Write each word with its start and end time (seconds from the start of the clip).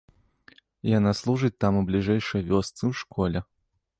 Яна 0.97 1.11
служыць 1.19 1.53
там 1.65 1.77
у 1.83 1.85
бліжэйшай 1.89 2.41
вёсцы, 2.49 2.81
у 2.91 2.93
школе. 3.03 3.39